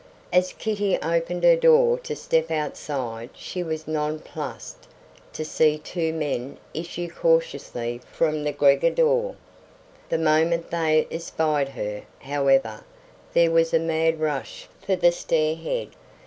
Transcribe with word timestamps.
As 0.33 0.51
Kitty 0.53 0.97
opened 1.03 1.43
her 1.43 1.55
door 1.55 1.99
to 1.99 2.15
step 2.15 2.49
outside 2.49 3.29
she 3.35 3.61
was 3.61 3.87
nonplussed 3.87 4.87
to 5.31 5.45
see 5.45 5.77
two 5.77 6.11
men 6.11 6.57
issue 6.73 7.07
cautiously 7.07 8.01
from 8.11 8.43
the 8.43 8.51
Gregor 8.51 8.89
door. 8.89 9.35
The 10.09 10.17
moment 10.17 10.71
they 10.71 11.07
espied 11.11 11.69
her, 11.69 12.01
however, 12.17 12.83
there 13.35 13.51
was 13.51 13.75
a 13.75 13.79
mad 13.79 14.19
rush 14.19 14.67
for 14.83 14.95
the 14.95 15.11
stair 15.11 15.55
head. 15.55 15.89